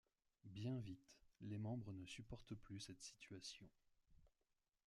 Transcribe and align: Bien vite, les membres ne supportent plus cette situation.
Bien 0.45 0.79
vite, 0.79 1.19
les 1.41 1.59
membres 1.59 1.93
ne 1.93 2.07
supportent 2.07 2.55
plus 2.55 2.79
cette 2.79 3.03
situation. 3.03 3.67